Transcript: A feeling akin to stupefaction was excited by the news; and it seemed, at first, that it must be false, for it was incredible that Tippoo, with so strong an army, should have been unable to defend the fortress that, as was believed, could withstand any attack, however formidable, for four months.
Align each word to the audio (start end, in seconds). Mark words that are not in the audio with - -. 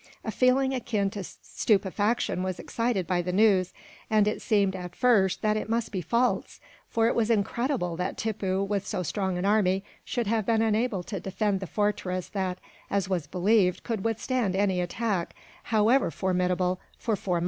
A 0.25 0.31
feeling 0.31 0.73
akin 0.73 1.11
to 1.11 1.23
stupefaction 1.23 2.41
was 2.41 2.57
excited 2.57 3.05
by 3.05 3.21
the 3.21 3.31
news; 3.31 3.71
and 4.09 4.27
it 4.27 4.41
seemed, 4.41 4.75
at 4.75 4.95
first, 4.95 5.43
that 5.43 5.55
it 5.55 5.69
must 5.69 5.91
be 5.91 6.01
false, 6.01 6.59
for 6.89 7.05
it 7.07 7.13
was 7.13 7.29
incredible 7.29 7.95
that 7.97 8.17
Tippoo, 8.17 8.63
with 8.63 8.87
so 8.87 9.03
strong 9.03 9.37
an 9.37 9.45
army, 9.45 9.83
should 10.03 10.25
have 10.25 10.43
been 10.47 10.63
unable 10.63 11.03
to 11.03 11.19
defend 11.19 11.59
the 11.59 11.67
fortress 11.67 12.29
that, 12.29 12.57
as 12.89 13.09
was 13.09 13.27
believed, 13.27 13.83
could 13.83 14.03
withstand 14.03 14.55
any 14.55 14.81
attack, 14.81 15.35
however 15.65 16.09
formidable, 16.09 16.79
for 16.97 17.15
four 17.15 17.35
months. 17.35 17.39